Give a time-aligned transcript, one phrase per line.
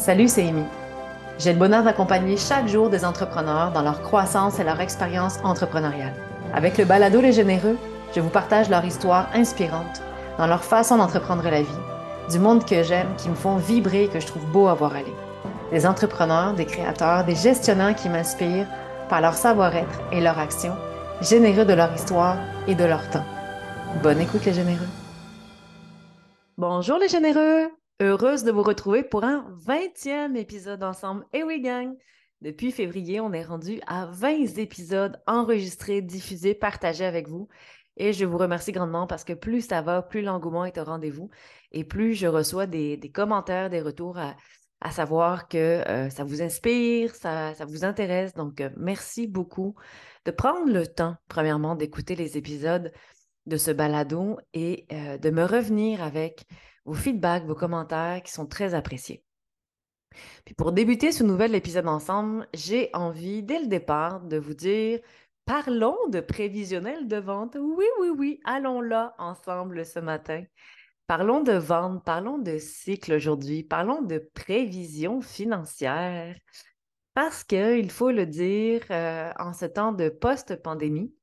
[0.00, 0.64] Salut, c'est Amy.
[1.38, 6.14] J'ai le bonheur d'accompagner chaque jour des entrepreneurs dans leur croissance et leur expérience entrepreneuriale.
[6.54, 7.76] Avec le balado Les Généreux,
[8.16, 10.00] je vous partage leur histoire inspirante
[10.38, 11.68] dans leur façon d'entreprendre la vie,
[12.30, 14.94] du monde que j'aime, qui me font vibrer et que je trouve beau à voir
[14.94, 15.12] aller.
[15.70, 18.68] Des entrepreneurs, des créateurs, des gestionnaires qui m'inspirent
[19.10, 20.74] par leur savoir-être et leur action,
[21.20, 23.26] généreux de leur histoire et de leur temps.
[24.02, 24.88] Bonne écoute les généreux.
[26.56, 27.79] Bonjour les généreux!
[28.02, 31.26] Heureuse de vous retrouver pour un 20e épisode ensemble.
[31.34, 31.94] Et oui, gang!
[32.40, 37.48] Depuis février, on est rendu à 20 épisodes enregistrés, diffusés, partagés avec vous.
[37.98, 41.28] Et je vous remercie grandement parce que plus ça va, plus l'engouement est au rendez-vous
[41.72, 47.14] et plus je reçois des, commentaires, des retours à, savoir que euh, ça vous inspire,
[47.14, 48.32] ça, vous intéresse.
[48.32, 49.74] Donc, euh, merci beaucoup
[50.24, 52.92] de prendre le temps, premièrement, d'écouter les épisodes
[53.44, 56.46] de ce balado et euh, de me revenir avec
[56.90, 59.22] vos feedbacks, vos commentaires qui sont très appréciés.
[60.44, 64.98] Puis pour débuter ce nouvel épisode ensemble, j'ai envie dès le départ de vous dire
[65.44, 67.56] parlons de prévisionnel de vente.
[67.60, 70.42] Oui, oui, oui, allons là ensemble ce matin.
[71.06, 76.36] Parlons de vente, parlons de cycle aujourd'hui, parlons de prévision financière.
[77.14, 81.14] Parce qu'il faut le dire, euh, en ce temps de post-pandémie,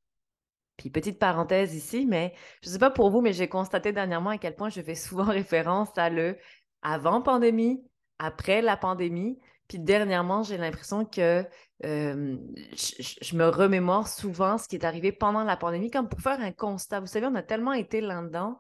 [0.78, 4.30] puis petite parenthèse ici, mais je ne sais pas pour vous, mais j'ai constaté dernièrement
[4.30, 6.38] à quel point je fais souvent référence à le
[6.84, 7.84] avant pandémie,
[8.20, 9.40] après la pandémie.
[9.68, 11.46] Puis dernièrement, j'ai l'impression que
[11.84, 16.52] je, me remémore souvent ce qui est arrivé pendant la pandémie, comme pour faire un
[16.52, 17.00] constat.
[17.00, 18.58] Vous savez, on a tellement été là-dedans,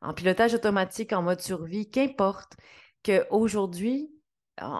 [0.00, 2.56] en pilotage automatique, en mode survie, qu'importe,
[3.04, 4.10] qu'aujourd'hui,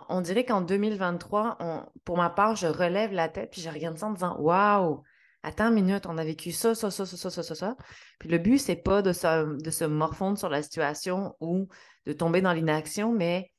[0.09, 1.59] on dirait qu'en 2023,
[2.05, 5.03] pour ma part, je relève la tête puis je regarde ça en disant Waouh!
[5.43, 7.77] Attends une minute, on a vécu ça, ça, ça, ça, ça, ça, ça,
[8.19, 11.69] Puis le but, c'est pas de se, de se morfondre sur la situation ou
[12.07, 13.51] de tomber dans l'inaction, mais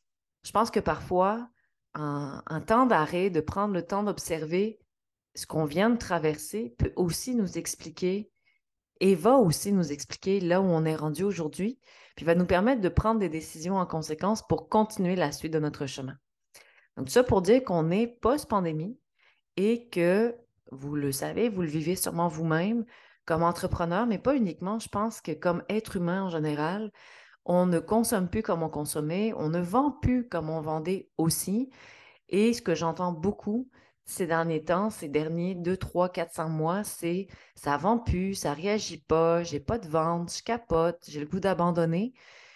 [0.44, 1.50] je pense que parfois,
[1.94, 4.80] un, temps d'arrêt, de prendre le temps d'observer
[5.36, 8.30] ce qu'on vient de traverser peut aussi nous expliquer
[9.00, 11.80] et va aussi nous expliquer là où on est rendu aujourd'hui,
[12.16, 15.60] puis va nous permettre de prendre des décisions en conséquence pour continuer la suite de
[15.60, 16.18] notre chemin.
[16.98, 18.98] Donc, ça pour dire qu'on est post-pandémie
[19.56, 20.36] et que
[20.72, 22.86] vous le savez, vous le vivez sûrement vous-même
[23.26, 24.80] comme entrepreneur, mais pas uniquement.
[24.80, 26.92] Je pense que comme être humain en général,
[27.46, 31.70] on ne consomme plus comme on consommait, on ne vend plus comme on vendait aussi.
[32.30, 33.70] Et ce que j'entends beaucoup
[34.08, 39.00] ces derniers temps, ces derniers 2, 3, 400 mois, c'est ça vend plus, ça réagit
[39.02, 42.14] pas, j'ai pas de vente, je capote, j'ai le goût d'abandonner.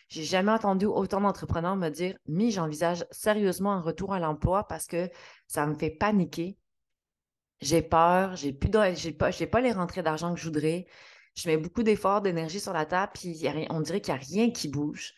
[0.08, 4.88] J'ai jamais entendu autant d'entrepreneurs me dire Mi, j'envisage sérieusement un retour à l'emploi parce
[4.88, 5.10] que
[5.48, 6.58] ça me fait paniquer
[7.62, 10.88] j'ai peur, j'ai plus j'ai pas, j'ai pas les rentrées d'argent que je voudrais.
[11.36, 13.38] Je mets beaucoup d'efforts, d'énergie sur la table, puis
[13.70, 15.14] on dirait qu'il n'y a rien qui bouge.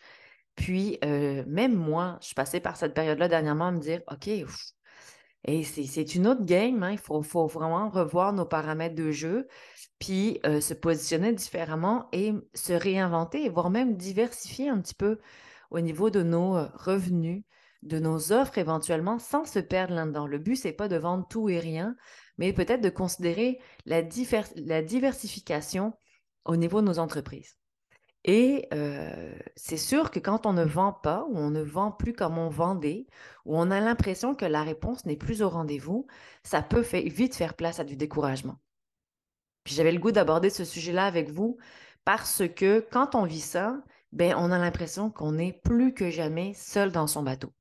[0.54, 4.28] Puis, euh, même moi, je suis passée par cette période-là dernièrement à me dire, OK,
[5.46, 9.46] et c'est une autre game, hein, il faut, faut, vraiment revoir nos paramètres de jeu,
[9.98, 15.18] puis euh, se positionner différemment et se réinventer, voire même diversifier un petit peu
[15.70, 17.44] au niveau de nos euh, revenus,
[17.82, 20.26] de nos offres éventuellement, sans se perdre là-dedans.
[20.26, 21.94] Le but, c'est pas de vendre tout et rien,
[22.38, 25.92] mais peut-être de considérer la, diversification
[26.44, 27.56] au niveau de nos entreprises.
[28.24, 32.14] Et euh, c'est sûr que quand on ne vend pas ou on ne vend plus
[32.14, 33.06] comme on vendait,
[33.44, 36.06] ou on a l'impression que la réponse n'est plus au rendez-vous,
[36.42, 38.58] ça peut vite faire place à du découragement.
[39.66, 41.58] J'avais le goût d'aborder ce sujet-là avec vous
[42.04, 46.54] parce que quand on vit ça, ben, on a l'impression qu'on est plus que jamais
[46.54, 47.52] seul dans son bateau.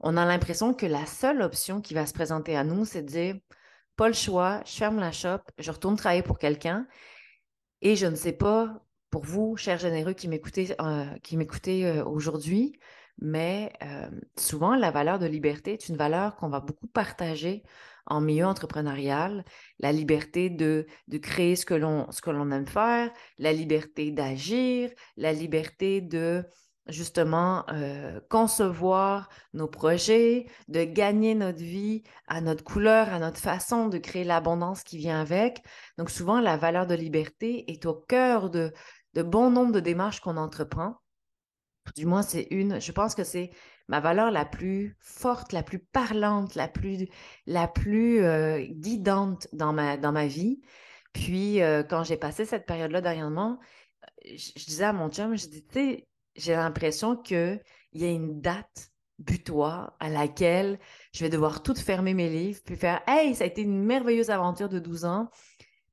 [0.00, 3.08] On a l'impression que la seule option qui va se présenter à nous, c'est de
[3.08, 3.36] dire
[3.96, 6.86] pas le choix, je ferme la shop, je retourne travailler pour quelqu'un.
[7.82, 11.06] Et je ne sais pas pour vous, chers généreux qui m'écoutez, euh,
[11.84, 12.78] euh, aujourd'hui,
[13.18, 17.62] mais euh, souvent la valeur de liberté est une valeur qu'on va beaucoup partager
[18.06, 19.44] en milieu entrepreneurial,
[19.78, 20.86] la liberté de,
[21.22, 26.44] créer ce que l'on aime faire, la liberté d'agir, la liberté de
[26.88, 33.88] justement euh, concevoir nos projets, de gagner notre vie à notre couleur, à notre façon,
[33.88, 35.62] de créer l'abondance qui vient avec.
[35.98, 38.72] Donc souvent, la valeur de liberté est au cœur de,
[39.14, 40.96] bon nombre de démarches qu'on entreprend.
[41.96, 43.50] Du moins, c'est une, je pense que c'est
[43.88, 47.06] ma valeur la plus forte, la plus parlante, la plus,
[47.46, 50.60] la plus euh, guidante dans ma, dans ma vie.
[51.12, 53.58] Puis, euh, quand j'ai passé cette période-là dernièrement,
[54.24, 57.60] je, je, disais à mon chum, je dis, tu sais, j'ai l'impression qu'il
[57.92, 60.78] y a une date butoir à laquelle
[61.12, 64.30] je vais devoir tout fermer mes livres, puis faire Hey, ça a été une merveilleuse
[64.30, 65.30] aventure de 12 ans.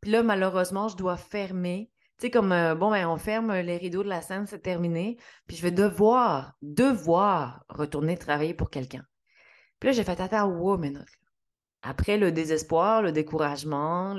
[0.01, 1.89] Puis là, malheureusement, je dois fermer.
[2.17, 5.17] Tu sais, comme, euh, bon, ben, on ferme les rideaux de la scène, c'est terminé.
[5.47, 9.05] Puis je vais devoir, devoir retourner travailler pour quelqu'un.
[9.79, 11.07] Puis là, j'ai fait, attends, wow, minute.
[11.83, 14.15] Après le désespoir, le découragement,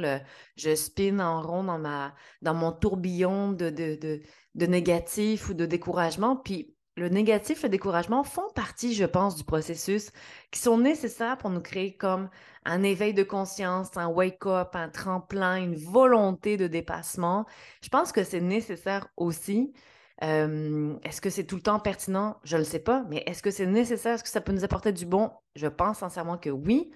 [0.57, 4.21] je spin en rond dans, ma, dans mon tourbillon de, de, de,
[4.55, 6.37] de négatif ou de découragement.
[6.37, 10.11] Puis le négatif, le découragement font partie, je pense, du processus
[10.51, 12.29] qui sont nécessaires pour nous créer comme
[12.67, 17.47] un éveil de conscience, un wake-up, un tremplin, une volonté de dépassement.
[17.83, 19.73] Je pense que c'est nécessaire aussi.
[20.21, 22.37] est-ce que c'est tout le temps pertinent?
[22.45, 24.15] Je ne le sais pas, mais est-ce que c'est nécessaire?
[24.15, 25.33] Est-ce que ça peut nous apporter du bon?
[25.57, 26.91] Je pense sincèrement que oui.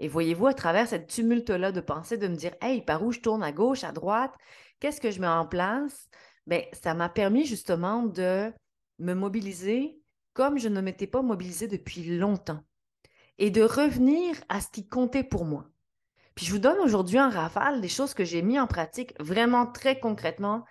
[0.00, 3.20] Et voyez-vous, à travers cette tumulte-là de pensée, de me dire, hey, par où je
[3.20, 4.34] tourne à gauche, à droite,
[4.80, 6.08] qu'est-ce que je mets en place?
[6.46, 8.50] Bien, ça m'a permis justement de
[8.98, 10.00] me mobiliser
[10.32, 12.62] comme je ne m'étais pas mobilisée depuis longtemps
[13.38, 15.66] et de revenir à ce qui comptait pour moi.
[16.34, 19.66] Puis je vous donne aujourd'hui en rafale des choses que j'ai mis en pratique vraiment
[19.66, 20.64] très concrètement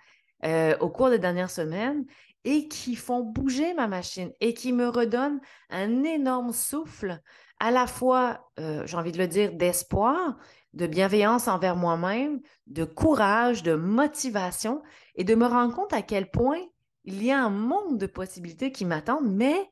[0.44, 2.04] euh, au cours des dernières semaines
[2.44, 7.20] et qui font bouger ma machine et qui me redonnent un énorme souffle
[7.60, 10.36] à la fois, euh, j'ai envie de le dire, d'espoir,
[10.72, 14.82] de bienveillance envers moi-même, de courage, de motivation
[15.14, 16.60] et de me rendre compte à quel point
[17.04, 19.70] il y a un monde de possibilités qui m'attendent, mais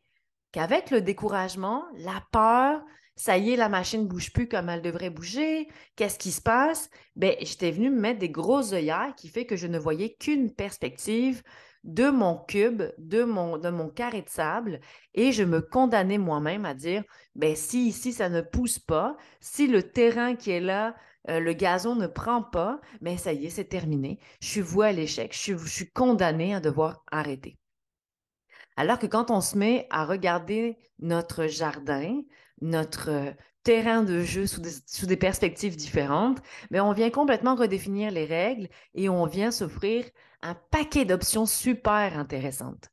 [0.52, 2.82] qu'avec le découragement, la peur,
[3.16, 6.40] ça y est, la machine ne bouge plus comme elle devrait bouger, qu'est-ce qui se
[6.40, 6.90] passe?
[7.16, 10.54] Bien, j'étais venue me mettre des grosses œillères qui fait que je ne voyais qu'une
[10.54, 11.42] perspective,
[11.88, 14.78] de mon cube, de mon, carré de sable,
[15.14, 17.02] et je me condamnais moi-même à dire,
[17.34, 20.94] ben si ici ça ne pousse pas, si le terrain qui est là,
[21.30, 24.18] euh, le gazon ne prend pas, mais ben, ça y est, c'est terminé.
[24.40, 27.58] Je suis vouée à l'échec, je suis, je suis condamnée à devoir arrêter.
[28.76, 32.20] Alors que quand on se met à regarder notre jardin,
[32.60, 33.32] notre euh,
[33.62, 38.10] terrain de jeu sous des, sous des perspectives différentes, mais ben, on vient complètement redéfinir
[38.10, 40.04] les règles et on vient s'offrir
[40.42, 42.90] un paquet d'options super intéressantes.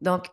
[0.00, 0.26] Donc,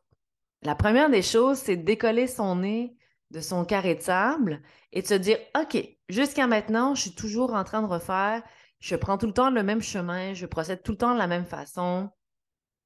[0.62, 2.95] la première des choses, c'est de décoller son nez
[3.31, 5.77] de son carré de sable et de se dire, OK,
[6.09, 8.44] jusqu'à maintenant, je suis toujours en train de refaire,
[8.79, 11.27] je prends tout le temps le même chemin, je procède tout le temps de la
[11.27, 12.09] même façon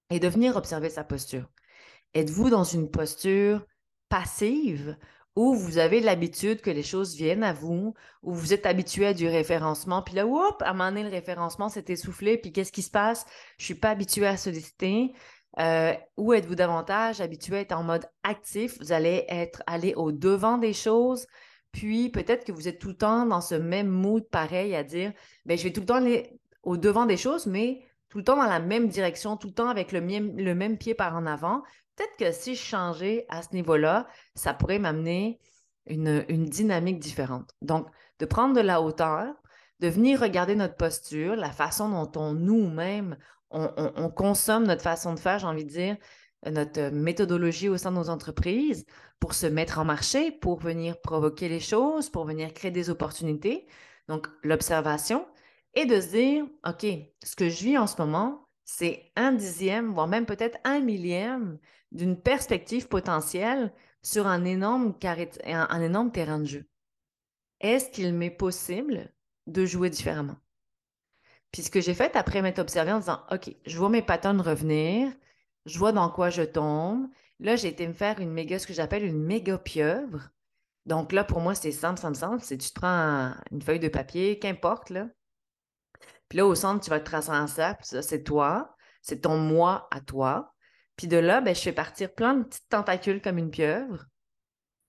[0.09, 1.49] et de venir observer sa posture.
[2.13, 3.65] Êtes-vous dans une posture
[4.07, 4.97] passive
[5.35, 7.93] où vous avez l'habitude que les choses viennent à vous,
[8.23, 11.09] où vous êtes habitué à du référencement, puis là, hop, à un moment donné, le
[11.09, 13.25] référencement s'est essoufflé, puis qu'est-ce qui se passe?
[13.57, 15.13] Je ne suis pas habitué à solliciter.
[15.59, 18.77] Euh, ou êtes-vous davantage habitué à être en mode actif?
[18.79, 21.25] Vous allez être allé au devant des choses,
[21.71, 25.13] puis peut-être que vous êtes tout le temps dans ce même mood pareil à dire,
[25.45, 28.35] ben je vais tout le temps aller au devant des choses, mais tout le temps
[28.35, 31.61] dans la même direction, tout le temps avec le même, pied par en avant,
[31.95, 35.39] peut-être que si je changeais à ce niveau-là, ça pourrait m'amener
[35.85, 37.51] une, dynamique différente.
[37.61, 37.87] Donc,
[38.19, 39.33] de prendre de la hauteur,
[39.79, 43.17] de venir regarder notre posture, la façon dont on nous-mêmes,
[43.51, 45.97] on, consomme notre façon de faire, j'ai envie de dire,
[46.45, 48.85] notre méthodologie au sein de nos entreprises
[49.19, 53.67] pour se mettre en marché, pour venir provoquer les choses, pour venir créer des opportunités.
[54.07, 55.25] Donc, l'observation
[55.75, 56.85] et de se dire, OK,
[57.23, 61.57] ce que je vis en ce moment, c'est un dixième, voire même peut-être un millième
[61.91, 63.73] d'une perspective potentielle
[64.03, 66.65] sur un énorme, terrain de jeu.
[67.59, 69.11] Est-ce qu'il m'est possible
[69.47, 70.37] de jouer différemment?
[71.51, 74.41] Puis ce que j'ai fait après m'être observé en disant, OK, je vois mes patterns
[74.41, 75.11] revenir,
[75.65, 77.07] je vois dans quoi je tombe.
[77.39, 80.29] Là, j'ai été me faire une méga, ce que j'appelle une méga pieuvre.
[80.85, 82.43] Donc là, pour moi, c'est simple, simple, simple.
[82.43, 85.07] C'est tu te prends une feuille de papier, qu'importe, là.
[86.29, 89.37] Puis là, au centre, tu vas te tracer un cercle, ça, c'est toi, c'est ton
[89.37, 90.53] moi à toi.
[90.95, 94.05] Puis de là, ben, je fais partir plein de petites tentacules comme une pieuvre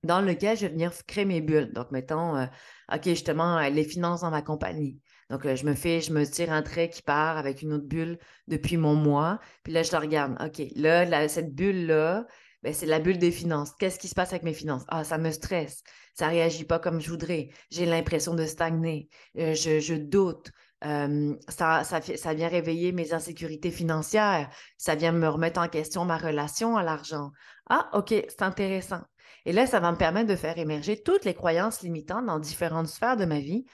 [0.02, 1.72] dans lequel je vais venir créer mes bulles.
[1.72, 2.46] Donc, mettons, euh,
[2.92, 4.98] OK, justement, euh, les finances dans ma compagnie.
[5.28, 7.86] Donc, euh, je me fais, je me tire un trait qui part avec une autre
[7.86, 8.18] bulle
[8.48, 9.38] depuis mon moi.
[9.62, 10.36] Puis là, je la regarde.
[10.42, 12.26] OK, là, cette bulle-là,
[12.62, 13.72] ben, c'est la bulle des finances.
[13.78, 14.84] Qu'est-ce qui se passe avec mes finances?
[14.88, 15.82] Ah, ça me stresse.
[16.14, 17.50] Ça ne réagit pas comme je voudrais.
[17.70, 19.08] J'ai l'impression de stagner.
[19.34, 20.50] je, doute
[20.82, 24.48] ça, ça, vient réveiller mes insécurités financières.
[24.78, 27.32] Ça vient me remettre en question ma relation à l'argent.
[27.68, 29.02] Ah, OK, c'est intéressant.
[29.44, 32.88] Et là, ça va me permettre de faire émerger toutes les croyances limitantes dans différentes
[32.88, 33.64] sphères de ma vie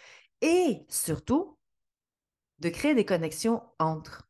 [0.41, 1.59] et surtout
[2.59, 4.29] de créer des connexions entre.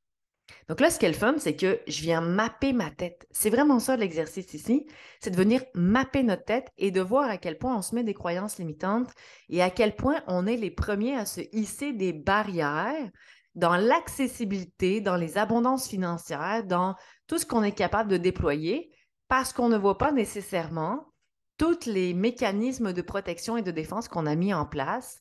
[0.68, 3.26] Donc là, ce qui est fun, c'est que je viens mapper ma tête.
[3.30, 4.86] C'est vraiment ça l'exercice ici,
[5.20, 8.04] c'est de venir mapper notre tête et de voir à quel point on se met
[8.04, 9.10] des croyances limitantes
[9.48, 13.10] et à quel point on est les premiers à se hisser des barrières
[13.54, 16.94] dans l'accessibilité, dans les abondances financières, dans
[17.26, 18.90] tout ce qu'on est capable de déployer
[19.28, 21.12] parce qu'on ne voit pas nécessairement
[21.58, 25.20] tous les mécanismes de protection et de défense qu'on a mis en place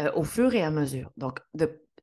[0.00, 1.12] euh, au fur et à mesure.
[1.16, 1.38] Donc,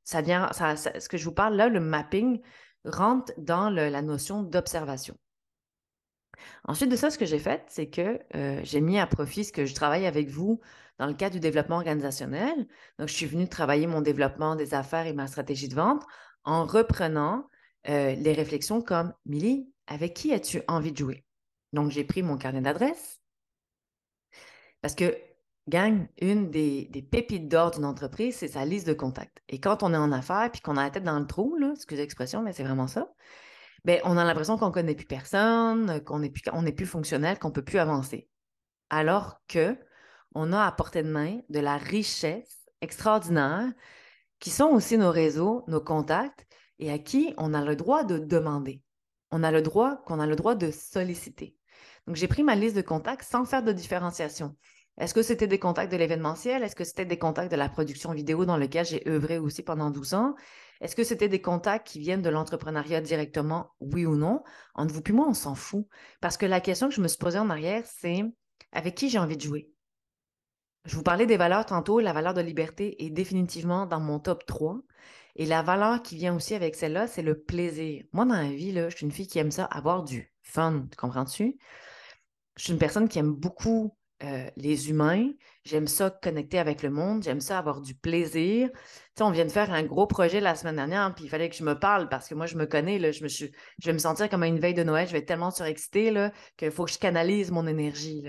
[0.06, 2.40] ça vient, ce que je vous parle là, le mapping,
[2.86, 5.18] rentre dans la notion d'observation.
[6.66, 9.52] Ensuite de ça, ce que j'ai fait, c'est que euh, j'ai mis à profit ce
[9.52, 10.62] que je travaille avec vous
[11.00, 12.68] dans le cadre du développement organisationnel.
[13.00, 16.04] Donc, je suis venue travailler mon développement des affaires et ma stratégie de vente
[16.44, 17.50] en reprenant
[17.90, 21.26] euh, les réflexions comme Milly, avec qui as-tu envie de jouer?
[21.74, 23.20] Donc, j'ai pris mon carnet d'adresses
[24.82, 25.18] parce que,
[25.68, 29.42] gang, une des, pépites d'or d'une entreprise, c'est sa liste de contacts.
[29.50, 32.02] Et quand on est en affaires puis qu'on a la tête dans le trou, excusez
[32.02, 33.12] l'expression, mais c'est vraiment ça,
[33.84, 36.44] ben, on a l'impression qu'on ne connaît plus personne, qu'on n'est plus,
[36.76, 38.30] plus fonctionnel, qu'on ne peut plus avancer.
[38.90, 39.78] Alors que
[40.34, 43.72] on a à portée de main de la richesse extraordinaire
[44.40, 46.46] qui sont aussi nos réseaux, nos contacts
[46.80, 48.82] et à qui on a le droit de demander.
[49.32, 51.56] On a le droit qu'on a le droit de solliciter.
[52.08, 54.56] Donc, j'ai pris ma liste de contacts sans faire de différenciation.
[54.98, 56.64] Est-ce que c'était des contacts de l'événementiel?
[56.64, 59.92] Est-ce que c'était des contacts de la production vidéo dans lequel j'ai œuvré aussi pendant
[59.92, 60.36] 12 ans?
[60.80, 63.72] Est-ce que c'était des contacts qui viennent de l'entrepreneuriat directement?
[63.82, 64.44] Oui ou non?
[64.74, 65.86] Entre vous puis moi, on s'en fout.
[66.22, 68.24] Parce que la question que je me suis posée en arrière, c'est
[68.72, 69.70] avec qui j'ai envie de jouer?
[70.86, 72.00] Je vous parlais des valeurs tantôt.
[72.00, 74.80] La valeur de liberté est définitivement dans mon top 3.
[75.36, 78.06] Et la valeur qui vient aussi avec celle-là, c'est le plaisir.
[78.14, 80.86] Moi, dans la vie, là, je suis une fille qui aime ça, avoir du fun.
[80.98, 81.58] Comprends-tu?
[82.56, 85.30] Je suis une personne qui aime beaucoup euh, les humains.
[85.64, 87.24] J'aime ça connecter avec le monde.
[87.24, 88.70] J'aime ça avoir du plaisir.
[88.72, 88.80] Tu
[89.18, 91.56] sais, on vient de faire un gros projet la semaine dernière, puis il fallait que
[91.56, 93.00] je me parle parce que moi, je me connais.
[93.12, 93.48] Je, me je
[93.86, 95.08] vais me sentir comme à une veille de Noël.
[95.08, 96.14] Je vais être tellement surexcitée
[96.58, 98.26] qu'il faut que je canalise mon énergie.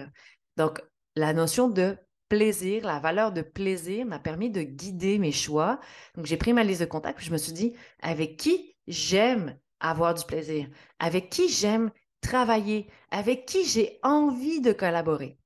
[0.56, 0.82] Donc,
[1.14, 1.96] la notion de
[2.28, 5.80] plaisir, la valeur de plaisir m'a permis de guider mes choix.
[6.14, 9.58] Donc, j'ai pris ma liste de contacts, puis je me suis dit, avec qui j'aime
[9.80, 15.38] avoir du plaisir, avec qui j'aime travailler, avec qui j'ai envie de collaborer?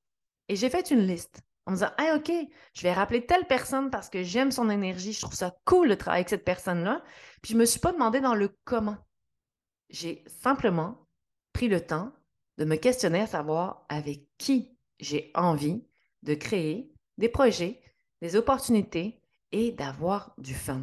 [0.51, 2.29] Et j'ai fait une liste en me disant, ah, OK,
[2.73, 5.95] je vais rappeler telle personne parce que j'aime son énergie, je trouve ça cool de
[5.95, 7.01] travailler avec cette personne-là.
[7.41, 8.97] Puis je ne me suis pas demandé dans le comment.
[9.89, 11.07] J'ai simplement
[11.53, 12.11] pris le temps
[12.57, 15.85] de me questionner à savoir avec qui j'ai envie
[16.23, 17.81] de créer des projets,
[18.21, 19.21] des opportunités
[19.53, 20.81] et d'avoir du fun.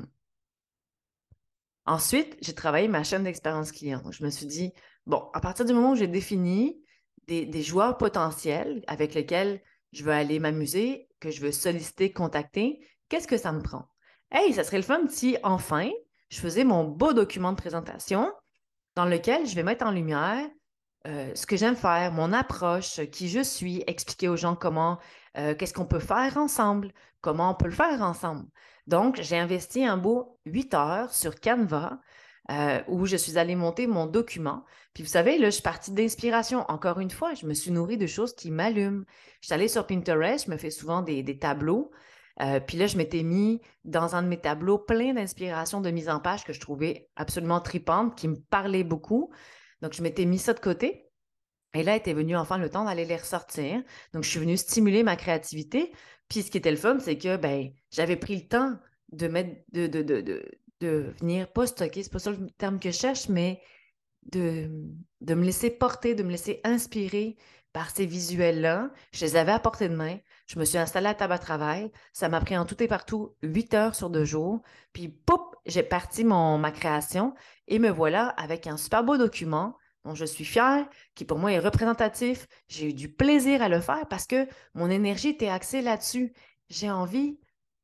[1.84, 4.00] Ensuite, j'ai travaillé ma chaîne d'expérience client.
[4.10, 4.72] je me suis dit,
[5.04, 6.82] bon, à partir du moment où j'ai défini
[7.28, 9.60] des, joueurs potentiels avec lesquels
[9.92, 13.88] je veux aller m'amuser, que je veux solliciter, contacter, qu'est-ce que ça me prend?
[14.30, 15.90] Hey, ça serait le fun si enfin,
[16.30, 18.32] je faisais mon beau document de présentation
[18.96, 20.48] dans lequel je vais mettre en lumière
[21.06, 24.98] euh, ce que j'aime faire, mon approche, qui je suis, expliquer aux gens comment,
[25.36, 28.46] euh, qu'est-ce qu'on peut faire ensemble, comment on peut le faire ensemble.
[28.86, 32.00] Donc, j'ai investi un beau 8 heures sur Canva
[32.50, 34.64] euh, où je suis allée monter mon document.
[34.94, 36.64] Puis vous savez, là, je suis partie d'inspiration.
[36.68, 39.04] Encore une fois, je me suis nourrie de choses qui m'allument.
[39.42, 41.90] Je suis allée sur Pinterest, je me fais souvent des, tableaux.
[42.40, 46.08] Euh, puis là, je m'étais mis dans un de mes tableaux plein d'inspirations de mise
[46.08, 49.30] en page que je trouvais absolument tripantes, qui me parlaient beaucoup.
[49.82, 51.10] Donc, je m'étais mis ça de côté.
[51.74, 53.82] Et là était venu enfin le temps d'aller les ressortir.
[54.14, 55.92] Donc, je suis venue stimuler ma créativité.
[56.28, 58.78] Puis, ce qui était le fun, c'est que ben, j'avais pris le temps
[59.12, 60.42] de mettre, de,
[60.86, 63.60] venir, pas stocker, c'est pas ça le terme que je cherche, mais
[64.32, 64.70] de,
[65.20, 67.36] de me laisser porter, de me laisser inspirer
[67.72, 68.90] par ces visuels-là.
[69.12, 70.18] Je les avais à portée de main.
[70.46, 71.90] Je me suis installée à table à travail.
[72.12, 74.62] Ça m'a pris en tout et partout huit heures sur deux jours.
[74.92, 77.34] Puis, poup, j'ai parti ma création
[77.66, 81.52] et me voilà avec un super beau document dont je suis fière, qui pour moi
[81.52, 82.46] est représentatif.
[82.68, 86.32] J'ai eu du plaisir à le faire parce que mon énergie était axée là-dessus.
[86.70, 87.38] J'ai envie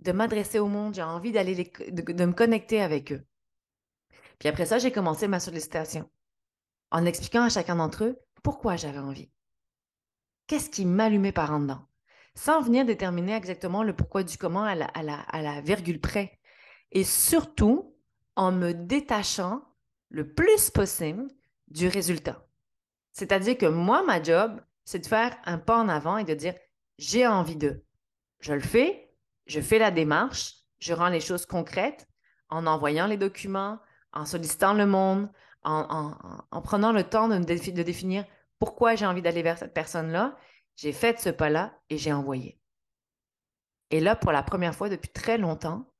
[0.04, 3.24] de m'adresser au monde, j'ai envie d'aller de, me connecter avec eux.
[4.38, 6.08] Puis après ça, j'ai commencé ma sollicitation
[6.90, 9.30] en expliquant à chacun d'entre eux pourquoi j'avais envie.
[10.46, 11.86] Qu'est-ce qui m'allumait par en dedans?
[12.34, 16.38] Sans venir déterminer exactement le pourquoi du comment à la, virgule près.
[16.92, 17.96] Et surtout,
[18.36, 19.62] en me détachant
[20.10, 21.28] le plus possible
[21.68, 22.46] du résultat.
[23.12, 26.54] C'est-à-dire que moi, ma job, c'est de faire un pas en avant et de dire
[26.98, 27.82] j'ai envie de.
[28.40, 29.03] Je le fais,
[29.46, 32.06] je fais la démarche, je rends les choses concrètes
[32.48, 33.78] en envoyant les documents,
[34.12, 35.30] en sollicitant le monde,
[35.64, 37.38] en, prenant le temps de,
[37.82, 38.24] définir
[38.58, 40.36] pourquoi j'ai envie d'aller vers cette personne-là.
[40.76, 42.60] J'ai fait ce pas-là et j'ai envoyé.
[43.90, 45.90] Et là, pour la première fois depuis très longtemps,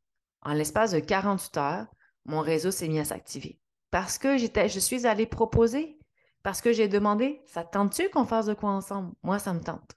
[0.43, 1.87] en l'espace de 48 heures,
[2.25, 3.61] mon réseau s'est mis à s'activer.
[3.91, 5.99] Parce que je suis allée proposer,
[6.43, 9.15] parce que j'ai demandé, ça tente-tu qu'on fasse de quoi ensemble?
[9.23, 9.97] Moi, ça me tente.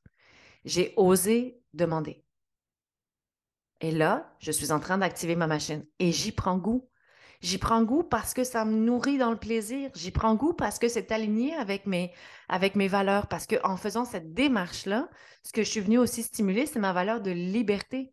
[0.63, 2.23] J'ai osé demander.
[3.81, 6.89] Et là, je suis en train d'activer ma machine et j'y prends goût.
[7.41, 9.91] J'y prends goût parce que ça me nourrit dans le plaisir.
[9.93, 12.11] J'y prends goût parce que c'est aligné avec mes,
[12.49, 13.27] avec mes valeurs.
[13.27, 15.07] Parce qu'en faisant cette démarche-là,
[15.43, 18.11] ce que je suis venue aussi stimuler, c'est ma valeur de liberté.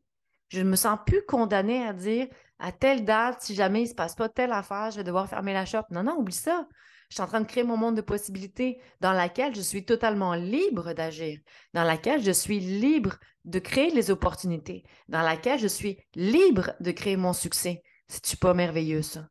[0.48, 2.28] Je ne me sens plus condamnée à dire
[2.58, 5.28] à telle date, si jamais il ne se passe pas telle affaire, je vais devoir
[5.28, 5.84] fermer la shop.
[5.90, 6.68] Non, non, oublie ça.
[7.08, 10.34] Je suis en train de créer mon monde de possibilités dans laquelle je suis totalement
[10.34, 11.38] libre d'agir,
[11.72, 16.90] dans laquelle je suis libre de créer les opportunités, dans laquelle je suis libre de
[16.90, 17.82] créer mon succès.
[18.08, 19.28] C'est-tu pas merveilleux, ça?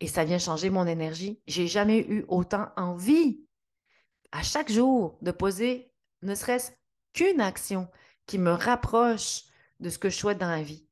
[0.00, 1.40] Et ça vient changer mon énergie.
[1.46, 3.46] J'ai jamais eu autant envie
[4.32, 5.92] à chaque jour de poser
[6.22, 6.72] ne serait-ce
[7.12, 7.88] qu'une action
[8.26, 9.42] qui me rapproche
[9.80, 10.86] de ce que je souhaite dans la vie.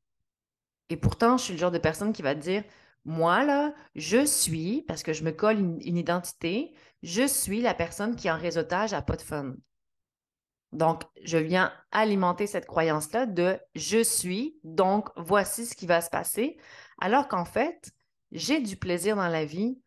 [0.89, 2.63] Et pourtant, je suis le genre de personne qui va te dire,
[3.05, 8.15] moi, là, je suis, parce que je me colle une, identité, je suis la personne
[8.15, 9.55] qui en réseautage a pas de fun.
[10.71, 16.09] Donc, je viens alimenter cette croyance-là de je suis, donc voici ce qui va se
[16.09, 16.57] passer,
[17.01, 17.91] alors qu'en fait,
[18.31, 19.81] j'ai du plaisir dans la vie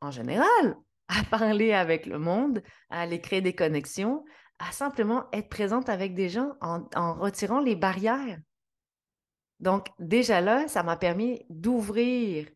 [0.00, 0.76] en général
[1.08, 4.24] à parler avec le monde, à aller créer des connexions,
[4.58, 8.38] à simplement être présente avec des gens en, retirant les barrières.
[9.60, 12.46] Donc, déjà là, ça m'a permis d'ouvrir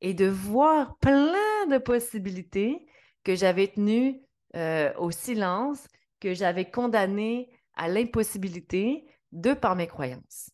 [0.00, 2.86] et de voir plein de possibilités
[3.24, 4.20] que j'avais tenues
[4.56, 5.86] euh, au silence,
[6.20, 10.50] que j'avais condamnées à l'impossibilité de par mes croyances.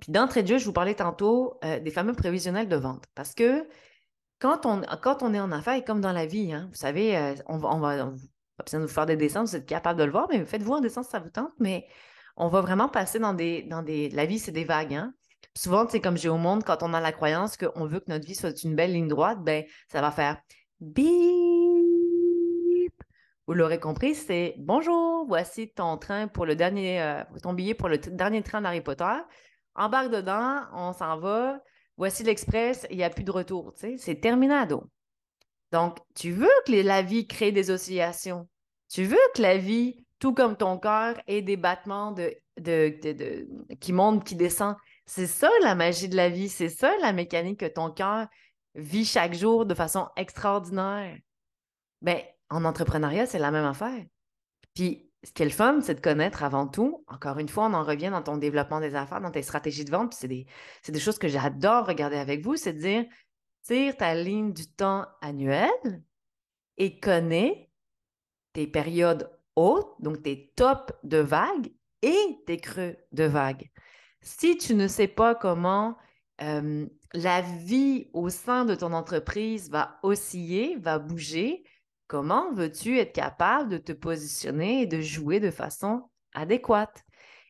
[0.00, 3.34] Puis d'entrée de jeu, je vous parlais tantôt euh, des fameux prévisionnels de vente parce
[3.34, 3.66] que
[4.38, 7.68] quand on, est en affaires, comme dans la vie, hein, vous savez, euh, on va,
[7.68, 8.12] on va,
[8.74, 11.10] nous faire des descentes, vous êtes capable de le voir, mais faites-vous en descente si
[11.10, 11.86] ça vous tente, mais
[12.36, 13.66] on va vraiment passer dans des.
[14.12, 14.94] La vie, c'est des vagues.
[14.94, 15.14] Hein?
[15.56, 18.26] Souvent, c'est comme j'ai au monde, quand on a la croyance qu'on veut que notre
[18.26, 20.36] vie soit une belle ligne droite, ben, ça va faire
[20.80, 21.06] bip.
[23.46, 27.88] Vous l'aurez compris, c'est bonjour, voici ton train pour le dernier, euh, ton billet pour
[27.88, 29.14] le dernier train d'Harry Potter.
[29.74, 31.60] Embarque dedans, on s'en va.
[31.96, 33.72] Voici l'express, il n'y a plus de retour.
[33.76, 34.90] C'est terminado.
[35.72, 38.48] Donc, tu veux que la vie crée des oscillations?
[38.90, 42.34] Tu veux que la vie, tout comme ton cœur, ait des battements de,
[43.80, 44.76] qui montent, qui descendent.
[45.04, 46.48] C'est ça la magie de la vie.
[46.48, 48.26] C'est ça la mécanique que ton cœur
[48.74, 51.16] vit chaque jour de façon extraordinaire.
[52.02, 52.20] Bien,
[52.50, 54.04] en entrepreneuriat, c'est la même affaire.
[54.74, 57.04] Puis, ce qui est le fun, c'est de connaître avant tout.
[57.08, 59.90] Encore une fois, on en revient dans ton développement des affaires, dans tes stratégies de
[59.90, 60.14] vente.
[60.14, 60.46] C'est des,
[60.86, 62.56] des, choses que j'adore regarder avec vous.
[62.56, 63.04] C'est de dire,
[63.62, 66.02] tire ta ligne du temps annuelle
[66.76, 67.70] et connais
[68.52, 73.70] tes périodes donc tes tops de vagues et tes creux de vagues.
[74.22, 75.96] Si tu ne sais pas comment
[76.42, 81.64] euh, la vie au sein de ton entreprise va osciller, va bouger,
[82.06, 86.02] comment veux-tu être capable de te positionner et de jouer de façon
[86.34, 87.02] adéquate?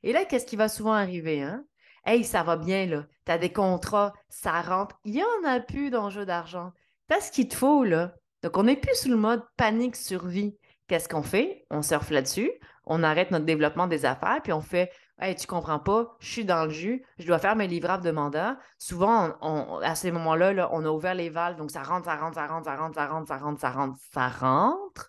[0.02, 1.42] Et là, qu'est-ce qui va souvent arriver?
[1.42, 1.64] Hein?
[2.04, 3.06] Hey, ça va bien, là.
[3.24, 5.00] Tu as des contrats, ça rentre.
[5.04, 6.70] Il n'y en a plus d'enjeu d'argent.
[7.08, 8.14] Tu as ce qu'il te faut, là.
[8.42, 10.56] Donc, on n'est plus sous le mode panique survie.
[10.88, 11.66] Qu'est-ce qu'on fait?
[11.70, 12.50] On surfe là-dessus,
[12.84, 16.44] on arrête notre développement des affaires, puis on fait Hey, tu comprends pas, je suis
[16.44, 18.58] dans le jus, je dois faire mes livrables de mandat.
[18.78, 19.34] Souvent,
[19.82, 22.46] à ces moments-là, là, on a ouvert les valves, donc ça rentre, ça rentre, ça
[22.46, 25.08] rentre, ça rentre, ça rentre, ça rentre, ça rentre, ça rentre.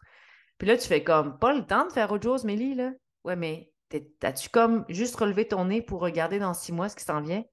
[0.57, 2.91] Puis là, tu fais comme pas le temps de faire autre chose, Mélie, là.
[3.25, 7.03] Ouais, mais T'as-tu comme juste relevé ton nez pour regarder dans six mois ce qui
[7.03, 7.43] s'en vient?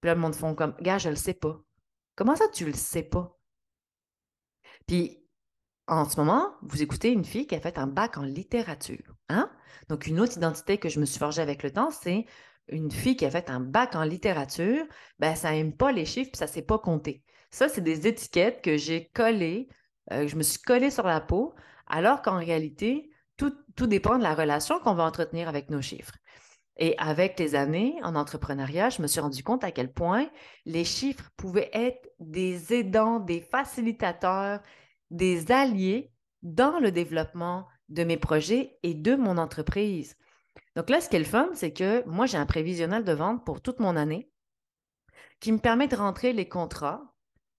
[0.00, 1.58] Puis là, le monde font comme, gars, je le sais pas.
[2.14, 3.36] Comment ça, tu le sais pas?
[4.86, 5.25] Puis,
[5.88, 9.14] en ce moment, vous écoutez une fille qui a fait un bac en littérature.
[9.28, 9.50] Hein?
[9.88, 12.26] Donc, une autre identité que je me suis forgée avec le temps, c'est
[12.68, 14.84] une fille qui a fait un bac en littérature,
[15.18, 17.22] ben, ça n'aime pas les chiffres, puis ça ne sait pas compter.
[17.50, 19.68] Ça, c'est des étiquettes que j'ai collées,
[20.12, 21.54] euh, je me suis collée sur la peau,
[21.86, 23.52] alors qu'en réalité, tout,
[23.86, 26.14] dépend de la relation qu'on va entretenir avec nos chiffres.
[26.78, 30.28] Et avec les années en entrepreneuriat, je me suis rendu compte à quel point
[30.64, 34.60] les chiffres pouvaient être des aidants, des facilitateurs,
[35.10, 40.16] des alliés dans le développement de mes projets et de mon entreprise.
[40.74, 43.44] Donc là, ce qui est le fun, c'est que moi, j'ai un prévisionnel de vente
[43.44, 44.30] pour toute mon année
[45.40, 47.14] qui me permet de rentrer les contrats,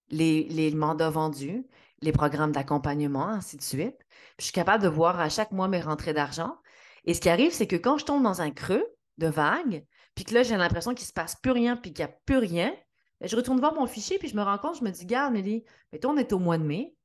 [0.10, 1.66] les, mandats vendus,
[2.02, 3.98] les programmes d'accompagnement, ainsi de suite.
[4.40, 6.56] je suis capable de voir à chaque mois mes rentrées d'argent.
[7.06, 8.86] Et ce qui arrive, c'est que quand je tombe dans un creux
[9.18, 12.06] de vague, puis que là, j'ai l'impression qu'il ne se passe plus rien, puis qu'il
[12.06, 12.76] n'y a plus rien,
[13.20, 15.34] ben, je retourne voir mon fichier, puis je me rends compte, je me dis, garde,
[15.34, 16.97] Mélie, mettons, on est au mois de mai.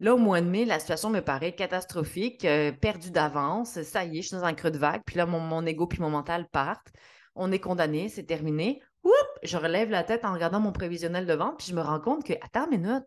[0.00, 3.80] Là, au mois de mai, la situation me paraît catastrophique, euh, perdue d'avance.
[3.82, 5.02] Ça y est, je suis dans un creux de vague.
[5.06, 6.92] Puis là, mon, mon ego puis mon mental partent.
[7.34, 8.82] On est condamné, c'est terminé.
[9.04, 12.00] Oups, je relève la tête en regardant mon prévisionnel de vente, puis je me rends
[12.00, 13.04] compte que, attends une minute,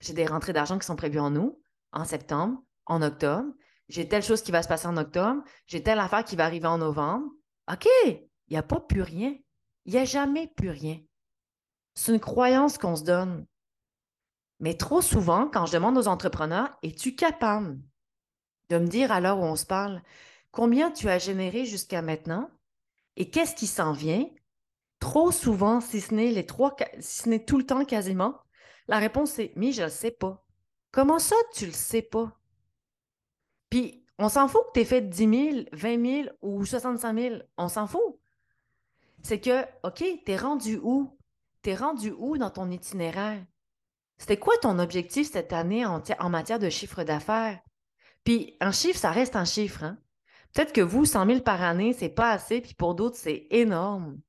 [0.00, 1.58] j'ai des rentrées d'argent qui sont prévues en août,
[1.92, 3.52] en septembre, en octobre.
[3.88, 5.42] J'ai telle chose qui va se passer en octobre.
[5.66, 7.26] J'ai telle affaire qui va arriver en novembre.
[7.70, 9.34] OK, il n'y a pas plus rien.
[9.84, 10.98] Il n'y a jamais plus rien.
[11.94, 13.46] C'est une croyance qu'on se donne.
[14.60, 17.80] Mais trop souvent, quand je demande aux entrepreneurs, es-tu capable
[18.68, 20.02] de me dire à l'heure où on se parle
[20.52, 22.50] combien tu as généré jusqu'à maintenant
[23.16, 24.26] et qu'est-ce qui s'en vient?
[25.00, 28.38] Trop souvent, si ce n'est les trois, si ce n'est tout le temps quasiment,
[28.86, 30.44] La réponse est Mais je ne le sais pas.
[30.90, 32.36] Comment ça, tu le sais pas?
[33.70, 35.16] Puis, on s'en fout que tu aies fait 10
[35.52, 37.36] 000, 20 000 ou 65 000.
[37.56, 38.18] On s'en fout.
[39.22, 41.16] C'est que, OK, t'es rendu où?
[41.62, 43.44] T'es rendu où dans ton itinéraire?
[44.20, 47.58] C'était quoi ton objectif cette année en, matière de chiffre d'affaires?
[48.22, 49.82] Puis, un chiffre, ça reste un chiffre.
[49.82, 49.98] Hein?
[50.52, 54.20] Peut-être que vous, 100 000 par année, c'est pas assez, puis pour d'autres, c'est énorme.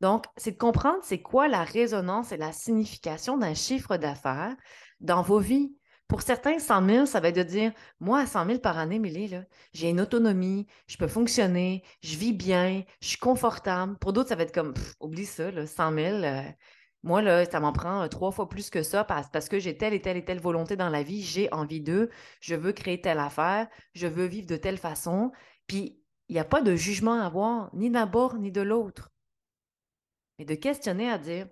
[0.00, 4.54] Donc, c'est de comprendre c'est quoi la résonance et la signification d'un chiffre d'affaires
[5.00, 5.76] dans vos vies.
[6.06, 9.00] Pour certains, 100 000, ça va être de dire Moi, à 100 000 par année,
[9.00, 9.34] Mélie,
[9.72, 13.98] j'ai une autonomie, je peux fonctionner, je vis bien, je suis confortable.
[13.98, 16.22] Pour d'autres, ça va être comme Oublie ça, là, 100 000.
[16.22, 16.42] Euh,
[17.04, 19.92] moi, là, ça m'en prend euh, trois fois plus que ça parce, que j'ai telle
[19.92, 22.08] et telle et telle volonté dans la vie, j'ai envie d'eux,
[22.40, 25.30] je veux créer telle affaire, je veux vivre de telle façon.
[25.66, 29.12] Puis, il n'y a pas de jugement à avoir, ni d'un bord ni de l'autre.
[30.38, 31.46] Mais de questionner à dire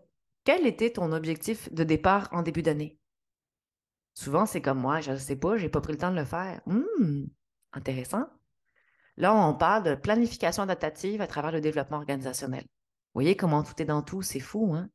[0.44, 2.98] quel était ton objectif de départ en début d'année?
[4.14, 6.16] Souvent, c'est comme moi, je ne sais pas, je n'ai pas pris le temps de
[6.16, 6.62] le faire.
[6.66, 7.28] Hum,
[7.74, 8.26] intéressant.
[9.18, 12.62] Là, on parle de planification adaptative à travers le développement organisationnel.
[12.62, 14.88] Vous voyez comment tout est dans tout, c'est fou, hein?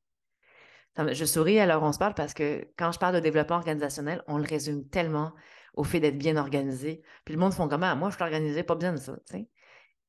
[0.97, 4.37] Je souris alors on se parle parce que quand je parle de développement organisationnel, on
[4.37, 5.33] le résume tellement
[5.75, 7.03] au fait d'être bien organisé.
[7.23, 7.95] Puis le monde font comment?
[7.95, 9.15] Moi, je suis organisé, pas besoin de ça.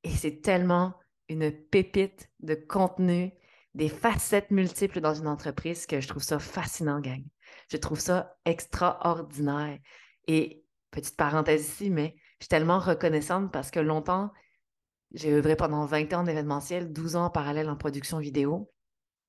[0.03, 0.95] Et c'est tellement
[1.29, 3.33] une pépite de contenu,
[3.75, 7.23] des facettes multiples dans une entreprise que je trouve ça fascinant, gang.
[7.71, 9.79] Je trouve ça extraordinaire.
[10.27, 14.31] Et petite parenthèse ici, mais je suis tellement reconnaissante parce que longtemps,
[15.13, 18.71] j'ai œuvré pendant 20 ans en événementiel, 12 ans en parallèle en production vidéo.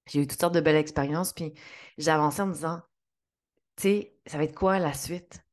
[0.09, 1.53] J'ai eu toutes sortes de belles expériences, puis
[1.97, 2.81] j'ai avancé en me disant,
[3.75, 5.45] tu sais, ça va être quoi la suite?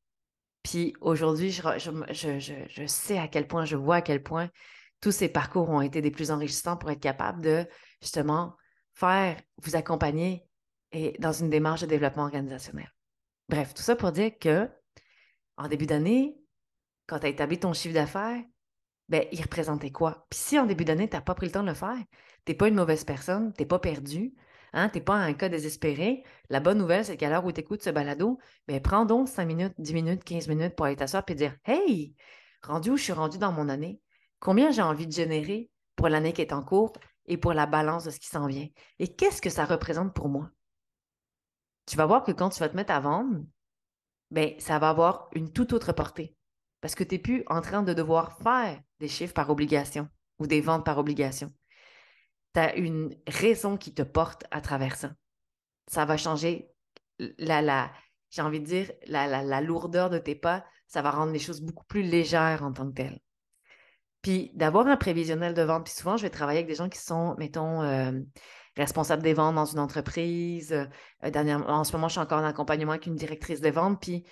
[0.62, 1.62] Puis aujourd'hui, je,
[2.08, 4.50] je, sais à quel point, je vois à quel point
[5.00, 7.66] tous ces parcours ont été des plus enrichissants pour être capable de
[8.00, 8.56] justement
[8.94, 10.44] faire, vous accompagner
[10.92, 12.92] et dans une démarche de développement organisationnel.
[13.48, 14.68] Bref, tout ça pour dire que
[15.56, 16.36] en début d'année,
[17.06, 18.42] quand tu as établi ton chiffre d'affaires,
[19.08, 20.26] ben, il représentait quoi?
[20.30, 22.02] Puis si en début d'année, tu n'as pas pris le temps de le faire,
[22.44, 24.34] tu n'es pas une mauvaise personne, tu n'es pas perdu,
[24.72, 26.24] hein, tu n'es pas un cas désespéré.
[26.50, 29.44] La bonne nouvelle, c'est qu'à l'heure où tu écoutes ce balado, ben, prends donc 5
[29.44, 32.14] minutes, 10 minutes, 15 minutes pour aller t'asseoir et dire Hey,
[32.62, 34.00] rendu où je suis rendu dans mon année?
[34.40, 36.92] Combien j'ai envie de générer pour l'année qui est en cours
[37.26, 38.68] et pour la balance de ce qui s'en vient?
[38.98, 40.50] Et qu'est-ce que ça représente pour moi?
[41.86, 43.44] tu vas voir que quand tu vas te mettre à vendre,
[44.30, 46.34] ben, ça va avoir une toute autre portée.
[46.80, 50.46] Parce que tu n'es plus en train de devoir faire des chiffres par obligation ou
[50.46, 51.52] des ventes par obligation.
[52.56, 55.10] Tu as une raison qui te porte à travers ça.
[55.88, 56.70] Ça va changer
[57.18, 57.92] la,
[58.30, 60.64] j'ai envie de dire, la, lourdeur de tes pas.
[60.86, 63.20] Ça va rendre les choses beaucoup plus légères en tant que telles.
[64.22, 66.98] Puis d'avoir un prévisionnel de vente, puis souvent, je vais travailler avec des gens qui
[66.98, 68.12] sont, mettons, euh,
[68.74, 70.72] responsable des ventes dans une entreprise.
[70.72, 70.86] Euh,
[71.22, 74.24] en ce moment, je suis encore en accompagnement avec une directrice de vente, puis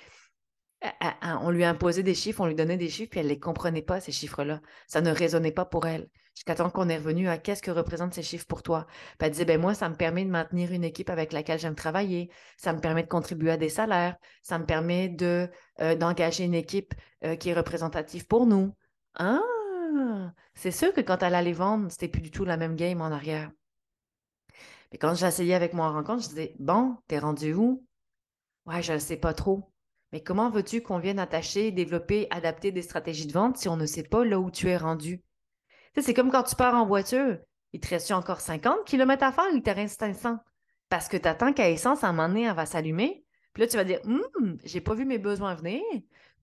[1.23, 3.39] on lui a imposé des chiffres, on lui donnait des chiffres, puis elle ne les
[3.39, 4.63] comprenait pas, ces chiffres-là.
[4.87, 6.09] Ça ne résonnait pas pour elle.
[6.35, 8.87] Jusqu'à temps qu'on est revenu à qu'est-ce que représentent ces chiffres pour toi?
[9.19, 11.77] Puis elle disait, ben moi, ça me permet de maintenir une équipe avec laquelle j'aime
[11.77, 15.49] travailler, ça me permet de contribuer à des salaires, ça me permet de,
[15.81, 16.95] euh, d'engager une équipe
[17.25, 18.75] euh, qui est représentative pour nous.
[19.15, 19.41] Ah,
[20.55, 23.13] c'est sûr que quand elle allait vendre, c'était plus du tout la même game en
[23.13, 23.51] arrière.
[24.93, 27.85] Et quand j'essayais avec moi en rencontre, je disais Bon, t'es rendu où?
[28.67, 29.71] Ouais, je ne sais pas trop.
[30.13, 33.87] Mais comment veux-tu qu'on vienne attacher, développer, adapter des stratégies de vente si on ne
[33.87, 35.23] sait pas là où tu es rendu?
[36.03, 37.39] C'est comme quand tu pars en voiture.
[37.73, 40.39] Il te reste encore 50 km à faire, il te reste 500.
[40.89, 43.25] Parce que tu attends qu'à essence, à un moment donné, elle va s'allumer.
[43.53, 45.83] Puis là, tu vas dire Hum, j'ai pas vu mes besoins venir.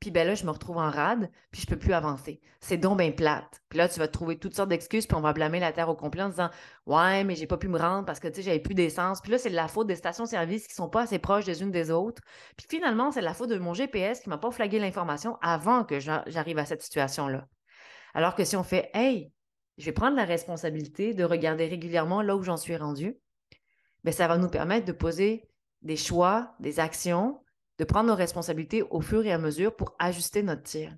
[0.02, 2.42] Puis ben là, je me retrouve en rade, puis je peux plus avancer.
[2.60, 3.62] C'est donc bien plate.
[3.70, 5.96] Puis là, tu vas trouver toutes sortes d'excuses, puis on va blâmer la Terre au
[5.96, 6.50] complet en disant
[6.88, 9.22] Ouais, mais j'ai pas pu me rendre parce que tu sais, j'avais plus d'essence.
[9.22, 11.72] Puis là, c'est de la faute des stations-service qui sont pas assez proches des unes
[11.72, 12.24] des autres.
[12.58, 16.00] Puis finalement, c'est la faute de mon GPS qui m'a pas flagué l'information avant que
[16.00, 17.48] j'arrive à cette situation-là.
[18.16, 19.32] Alors que si on fait Hey,
[19.78, 23.18] je vais prendre la responsabilité de regarder régulièrement là où j'en suis rendu,
[24.04, 25.48] bien, ça va nous permettre de poser
[25.82, 27.42] des choix, des actions
[27.78, 30.96] de prendre nos responsabilités au fur et à mesure pour ajuster notre tir.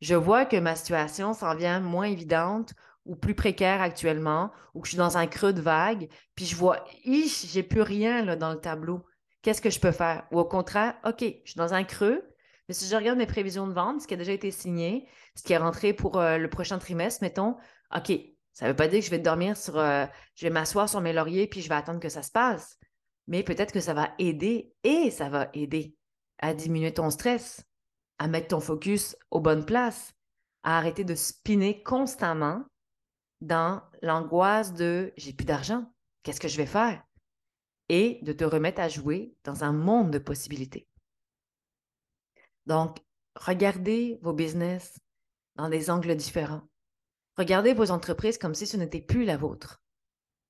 [0.00, 4.86] Je vois que ma situation s'en vient moins évidente ou plus précaire actuellement, ou que
[4.86, 8.60] je suis dans un creux de vague, puis je vois, j'ai plus rien dans le
[8.60, 9.04] tableau.
[9.42, 10.28] Qu'est-ce que je peux faire?
[10.30, 12.22] Ou au contraire, OK, je suis dans un creux,
[12.68, 15.42] mais si je regarde mes prévisions de vente, ce qui a déjà été signé, ce
[15.42, 17.56] qui est rentré pour euh, le prochain trimestre, mettons,
[17.96, 18.12] OK,
[18.52, 21.00] ça ne veut pas dire que je vais dormir sur, euh, je vais m'asseoir sur
[21.00, 22.78] mes lauriers puis je vais attendre que ça se passe
[23.28, 25.94] mais peut-être que ça va aider et ça va aider
[26.38, 27.62] à diminuer ton stress,
[28.18, 30.14] à mettre ton focus aux bonnes places,
[30.62, 32.64] à arrêter de spinner constamment
[33.42, 35.84] dans l'angoisse de j'ai plus d'argent,
[36.22, 37.02] qu'est-ce que je vais faire?
[37.88, 40.86] et de te remettre à jouer dans un monde de possibilités.
[42.68, 42.98] Donc,
[43.34, 45.00] regardez vos business
[45.56, 46.62] dans des angles différents.
[47.38, 49.82] Regardez vos entreprises comme si ce n'était plus la vôtre.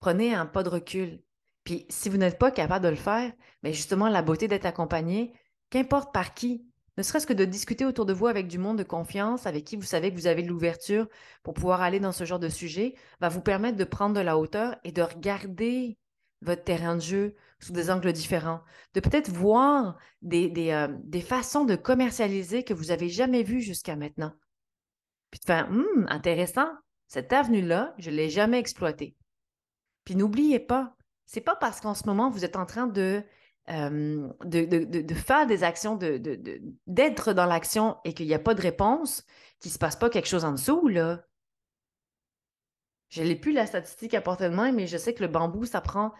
[0.00, 1.22] Prenez un pas de recul.
[1.62, 5.32] Puis, si vous n'êtes pas capable de le faire, mais justement, la beauté d'être accompagné,
[5.70, 8.82] qu'importe par qui, ne serait-ce que de discuter autour de vous avec du monde de
[8.82, 11.06] confiance, avec qui vous savez que vous avez l'ouverture
[11.44, 14.36] pour pouvoir aller dans ce genre de sujet, va vous permettre de prendre de la
[14.36, 15.96] hauteur et de regarder
[16.42, 18.62] votre terrain de jeu sous des angles différents,
[18.94, 24.32] de peut-être voir des, euh, façons de commercialiser que vous n'avez jamais vues jusqu'à maintenant.
[25.30, 26.68] Puis de faire, hum, intéressant,
[27.08, 29.16] cette avenue-là, je ne l'ai jamais exploitée.
[30.04, 33.22] Puis n'oubliez pas, c'est pas parce qu'en ce moment, vous êtes en train de
[33.68, 35.98] de, faire des actions,
[36.86, 39.24] d'être dans l'action et qu'il n'y a pas de réponse,
[39.60, 41.24] qu'il ne se passe pas quelque chose en dessous, là.
[43.10, 45.64] Je n'ai plus la statistique à portée de main, mais je sais que le bambou,
[45.64, 46.12] ça prend,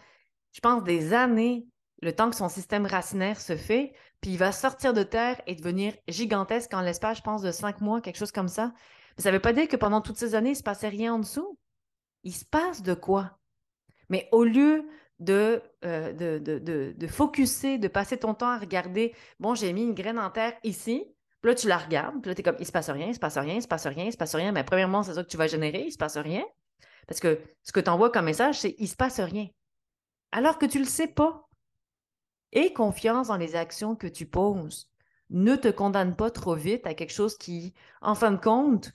[0.51, 1.65] je pense, des années,
[2.01, 5.55] le temps que son système racinaire se fait, puis il va sortir de terre et
[5.55, 8.73] devenir gigantesque en l'espace, je pense, de cinq mois, quelque chose comme ça.
[9.17, 10.89] Mais ça ne veut pas dire que pendant toutes ces années, il ne se passait
[10.89, 11.57] rien en dessous.
[12.23, 13.37] Il se passe de quoi?
[14.09, 14.85] Mais au lieu
[15.19, 19.83] de, euh, de, de, de, focuser, de passer ton temps à regarder, bon, j'ai mis
[19.83, 21.05] une graine en terre ici,
[21.41, 23.13] puis là, tu la regardes, puis là, tu es comme, il se passe rien, il
[23.13, 24.51] se passe rien, il se passe rien, il se passe rien.
[24.51, 26.43] Mais premièrement, c'est ça que tu vas générer, il se passe rien.
[27.07, 29.47] Parce que ce que tu envoies comme message, c'est il se passe rien.
[30.31, 31.47] Alors que tu ne le sais pas.
[32.51, 34.89] Aie confiance dans les actions que tu poses.
[35.29, 38.91] Ne te condamne pas trop vite à quelque chose qui, en fin de compte,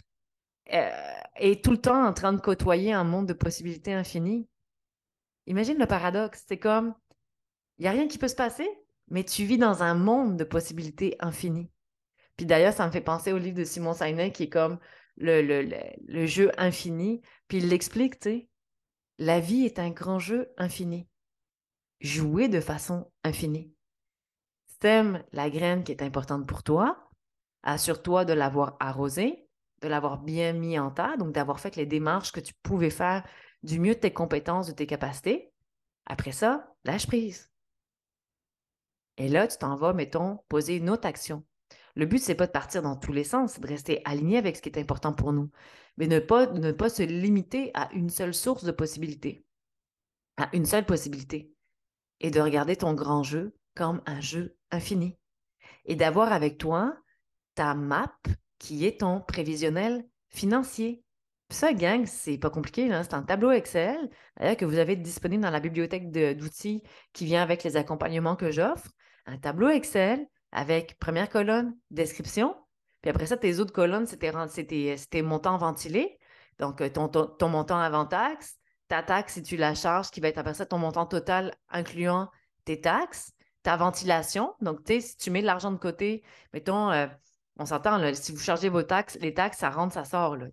[0.73, 0.91] euh,
[1.37, 4.49] est tout le temps en train de côtoyer un monde de possibilités infinies.
[5.47, 6.45] Imagine le paradoxe.
[6.49, 6.95] C'est comme,
[7.79, 8.69] il n'y a rien qui peut se passer,
[9.09, 11.71] mais tu vis dans un monde de possibilités infinies.
[12.37, 14.79] Puis d'ailleurs, ça me fait penser au livre de Simon Sinek qui est comme
[15.17, 17.23] le, le, jeu infini.
[17.49, 18.49] Puis il l'explique, tu sais.
[19.19, 21.07] La vie est un grand jeu infini.
[22.05, 23.73] Jouer de façon infinie.
[24.79, 27.09] T'aimes la graine qui est importante pour toi,
[27.63, 29.49] assure-toi de l'avoir arrosée,
[29.81, 33.27] de l'avoir bien mis en tas, donc d'avoir fait les démarches que tu pouvais faire
[33.63, 35.51] du mieux de tes compétences, de tes capacités.
[36.05, 37.51] Après ça, lâche prise.
[39.17, 41.43] Et là, tu t'en vas, mettons, poser une autre action.
[41.95, 44.57] Le but, c'est pas de partir dans tous les sens, c'est de rester aligné avec
[44.57, 45.51] ce qui est important pour nous,
[45.97, 49.47] mais ne pas, ne pas se limiter à une seule source de possibilité,
[50.37, 51.54] à une seule possibilité,
[52.21, 55.19] et de regarder ton grand jeu comme un jeu infini,
[55.85, 56.97] et d'avoir avec toi
[57.55, 58.13] ta map
[58.59, 61.03] qui est ton prévisionnel financier.
[61.51, 62.89] Ça, gang, c'est pas compliqué.
[62.89, 67.63] C'est un tableau Excel que vous avez disponible dans la bibliothèque d'outils qui vient avec
[67.63, 68.91] les accompagnements que j'offre.
[69.27, 72.57] Un tableau Excel avec première colonne, description.
[73.03, 74.33] Puis après ça, tes autres colonnes, c'était
[75.11, 76.19] tes, montants ventilés.
[76.59, 78.57] Donc, euh, ton, ton, montant avant taxe,
[78.95, 82.31] ta taxe si tu la charges, qui va être après ça ton montant total incluant
[82.65, 83.33] tes taxes,
[83.65, 84.55] ta ventilation.
[84.61, 87.09] Donc, tu sais, si tu mets de l'argent de côté, mettons, euh,
[87.59, 90.47] on s'entend, si vous chargez vos taxes, les taxes, ça rentre, ça sort, là,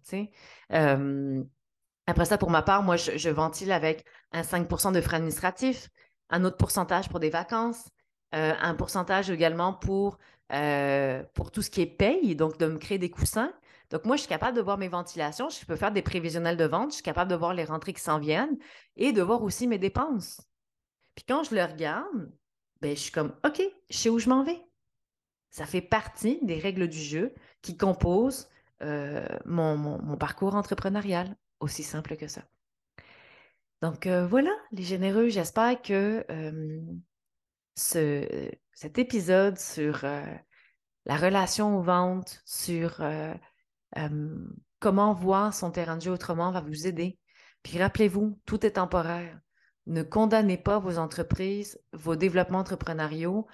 [2.08, 5.90] après ça, pour ma part, moi, je, ventile avec un 5% de frais administratifs,
[6.32, 7.90] un autre pourcentage pour des vacances,
[8.34, 10.18] euh, un pourcentage également pour,
[10.52, 13.54] euh, pour tout ce qui est paye, donc de me créer des coussins.
[13.92, 16.66] Donc, moi, je suis capable de voir mes ventilations, je peux faire des prévisionnels de
[16.66, 18.58] vente, je suis capable de voir les rentrées qui s'en viennent
[18.96, 20.42] et de voir aussi mes dépenses.
[21.16, 22.32] Puis quand je le regarde,
[22.80, 24.60] ben, je suis comme, OK, je sais où je m'en vais.
[25.50, 28.48] Ça fait partie des règles du jeu qui composent
[28.82, 32.42] euh, mon, parcours entrepreneurial, aussi simple que ça.
[33.82, 36.82] Donc euh, voilà, les généreux, j'espère que euh,
[37.76, 43.02] cet épisode sur la relation aux ventes, sur
[44.80, 47.20] comment voir son terrain de jeu autrement va vous aider.
[47.64, 49.40] Puis rappelez-vous, tout est temporaire.
[49.88, 53.48] Ne condamnez pas vos entreprises, vos développements entrepreneuriaux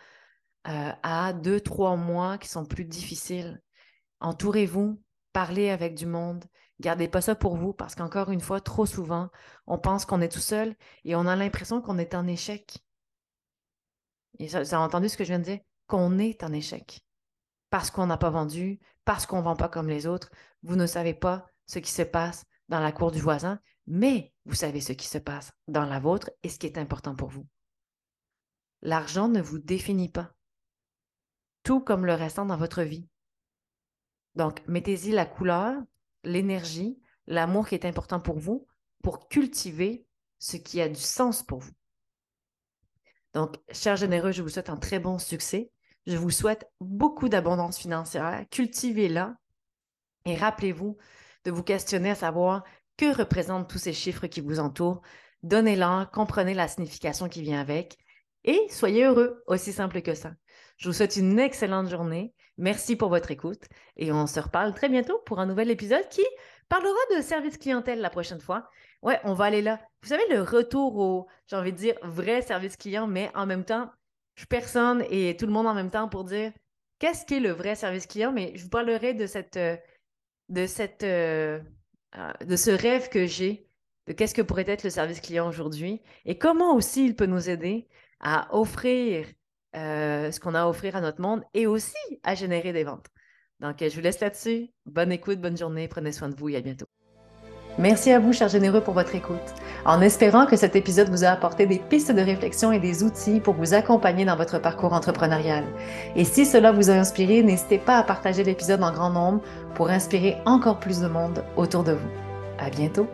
[0.68, 3.62] euh, à deux, trois mois qui sont plus difficiles.
[4.20, 6.44] Entourez-vous, parlez avec du monde.
[6.80, 9.30] Gardez pas ça pour vous parce qu'encore une fois, trop souvent,
[9.66, 12.80] on pense qu'on est tout seul et on a l'impression qu'on est en échec.
[14.40, 15.60] Et ça, vous avez entendu ce que je viens de dire?
[15.88, 17.02] Qu'on est en échec.
[17.70, 20.30] Parce qu'on n'a pas vendu, parce qu'on ne vend pas comme les autres.
[20.64, 24.54] Vous ne savez pas ce qui se passe dans la cour du voisin, mais vous
[24.54, 27.48] savez ce qui se passe dans la vôtre et ce qui est important pour vous.
[28.82, 30.34] L'argent ne vous définit pas
[31.64, 33.08] tout comme le restant dans votre vie.
[34.36, 35.82] Donc, mettez-y la couleur,
[36.26, 38.68] l'énergie, l'amour qui est important pour vous
[39.04, 40.06] pour cultiver
[40.38, 41.74] ce qui a du sens pour vous.
[43.34, 45.72] Donc, chers généreux, je vous souhaite un très bon succès.
[46.08, 48.46] Je vous souhaite beaucoup d'abondance financière.
[48.50, 49.36] Cultivez-la
[50.24, 50.98] et rappelez-vous
[51.44, 52.64] de vous questionner à savoir
[52.96, 55.02] que représentent tous ces chiffres qui vous entourent.
[55.44, 57.98] Donnez-leur, comprenez la signification qui vient avec
[58.46, 60.32] et soyez heureux, aussi simple que ça.
[60.78, 62.34] Je vous souhaite une excellente journée.
[62.58, 63.66] Merci pour votre écoute
[63.98, 66.24] et on se reparle très bientôt pour un nouvel épisode qui
[66.70, 68.70] parlera de service clientèle la prochaine fois.
[69.02, 69.82] Ouais, on va aller là.
[70.04, 73.66] Vous savez, le retour au, j'ai envie de dire, vrai service client, mais en même
[73.66, 73.92] temps,
[74.38, 76.54] je personne et tout le monde en même temps pour dire
[77.00, 79.76] qu'est-ce qu'est le vrai service client, mais je vous parlerai de cette, euh,
[80.56, 81.60] euh,
[82.16, 83.68] euh, de ce rêve que j'ai
[84.06, 87.50] de qu'est-ce que pourrait être le service client aujourd'hui et comment aussi il peut nous
[87.50, 87.90] aider
[88.22, 89.28] à offrir
[89.74, 93.08] ce qu'on a à offrir à notre monde et aussi à générer des ventes.
[93.60, 94.70] Donc, je vous laisse là-dessus.
[94.86, 96.88] Bonne écoute, bonne journée, prenez soin de vous et à bientôt.
[97.78, 99.38] Merci à vous, chers généreux, pour votre écoute.
[99.86, 103.40] En espérant que cet épisode vous a apporté des pistes de réflexion et des outils
[103.40, 105.64] pour vous accompagner dans votre parcours entrepreneurial.
[106.16, 109.42] Et si cela vous a inspiré, n'hésitez pas à partager l'épisode en grand nombre
[109.76, 112.10] pour inspirer encore plus de monde autour de vous.
[112.58, 113.08] À bientôt!